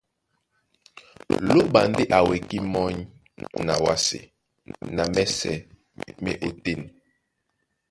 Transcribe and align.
Lóɓa 1.55 1.79
ndé 1.91 2.03
a 2.17 2.19
wekí 2.29 2.57
mɔ́ny 2.73 2.97
na 3.65 3.73
wásē 3.83 4.19
na 4.95 5.03
mɛ́sɛ̄ 5.13 5.55
má 6.23 6.31
e 6.33 6.37
ótên. 6.47 6.81